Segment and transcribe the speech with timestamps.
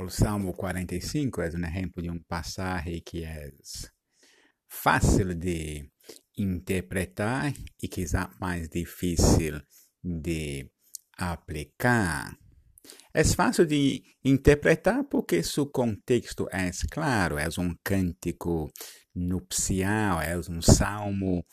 [0.00, 3.50] O Salmo 45 é um exemplo de um passagem que é
[4.68, 5.88] fácil de
[6.36, 7.52] interpretar
[7.82, 9.60] e quizá mais difícil
[10.02, 10.70] de
[11.16, 12.36] aplicar.
[13.12, 18.70] É fácil de interpretar porque seu contexto é claro, é um cântico
[19.14, 21.44] nupcial, é um salmo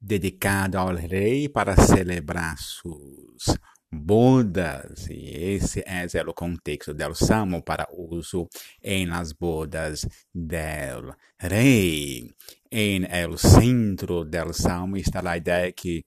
[0.00, 3.58] dedicado ao rei para celebrar seus
[3.92, 8.48] bodas, e esse é o contexto do salmo para uso
[8.82, 12.30] em las bodas del rei.
[12.70, 16.04] Em el centro del salmo está a ideia que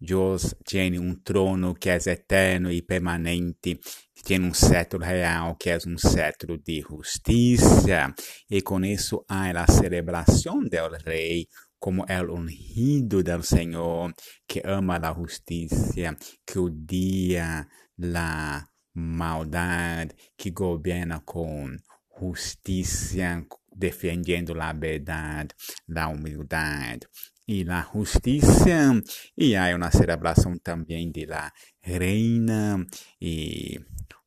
[0.00, 3.78] Deus tem um trono que é eterno e permanente,
[4.24, 8.12] tem um cetro real que é um cetro de justiça,
[8.50, 11.46] e com isso há a celebração do rei
[11.82, 14.14] como el ungido del Senhor,
[14.46, 17.68] que ama a justiça, que odia
[18.00, 21.76] a maldade, que governa com
[22.20, 23.44] justiça,
[23.74, 25.56] defendendo a verdade,
[25.96, 27.08] a humildade
[27.48, 29.02] e a justiça.
[29.36, 32.86] E há uma celebração também de la reina
[33.20, 33.80] e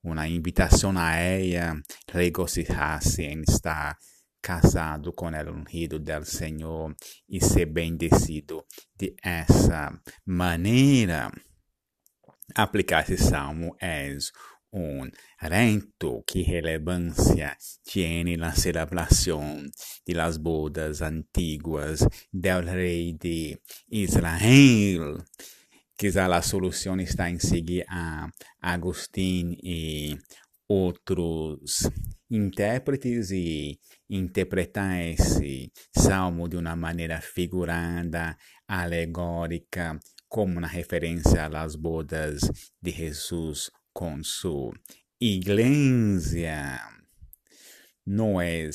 [0.04, 3.98] uma invitação a ela regocijar-se em estar
[4.46, 6.96] casado com el ungido del Senhor
[7.28, 9.92] e ser bendecido de essa
[10.24, 11.32] maneira.
[12.54, 14.16] Aplicar esse salmo é
[14.72, 19.72] un rento que relevância tiene la celebración
[20.06, 25.26] de las bodas antiguas del rei de Israel.
[25.98, 28.30] Quizá a solução está em seguir a
[28.62, 30.16] Agostinho e
[30.68, 31.90] outros
[32.30, 42.42] intérpretes e interpretar esse salmo de uma maneira figurada, alegórica, como uma referência às bodas
[42.82, 44.74] de Jesus com sua
[45.20, 46.80] igreja.
[48.06, 48.70] Não é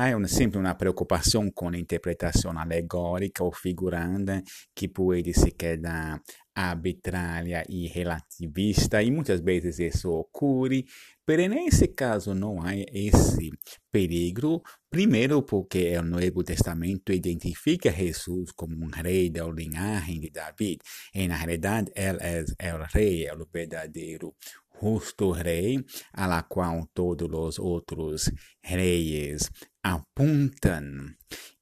[0.00, 4.42] há uma, sempre uma preocupação com a interpretação alegórica ou figuranda
[4.74, 6.20] que pode se quedar
[6.54, 9.02] arbitrária e relativista.
[9.02, 10.86] E muitas vezes isso ocorre,
[11.28, 13.50] mas nesse caso não há esse
[13.92, 20.80] perigo, primeiro porque o Novo Testamento identifica Jesus como um rei da linhagem de David,
[21.14, 22.18] e na realidade ele
[22.58, 24.34] é o rei, é o verdadeiro
[24.82, 28.30] justo rei, a qual todos os outros
[28.62, 29.50] reis
[29.82, 31.16] apuntam.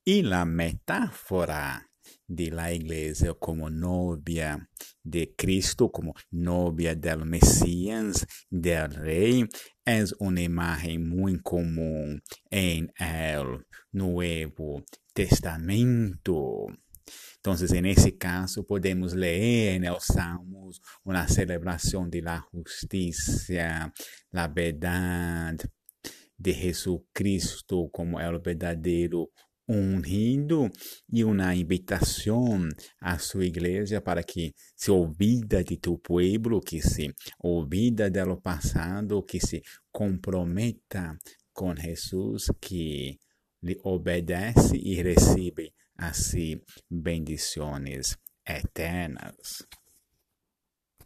[0.05, 1.89] E a metáfora
[2.27, 4.69] de la iglesia como novia
[5.03, 9.47] de Cristo, como novia del Mesías, del Rey,
[9.85, 16.67] es una imagen muy común en el Nuevo Testamento.
[17.37, 23.93] Entonces, en ese caso, podemos leer en los Salmos una celebración de la justicia,
[24.31, 25.57] la verdad
[26.39, 29.31] de Jesucristo como el verdadero
[29.69, 30.71] ungido
[31.13, 32.67] e uma invitação
[33.01, 37.13] à sua igreja para que se olvida de tu pueblo, que se
[37.43, 39.61] olvida do passado, que se
[39.93, 41.19] comprometa
[41.53, 43.19] com Jesus, que
[43.63, 46.61] lhe obedece e recebe assim
[46.91, 48.17] bendições
[48.47, 49.67] eternas.